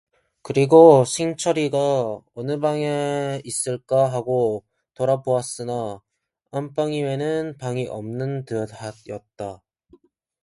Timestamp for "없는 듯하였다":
7.87-9.61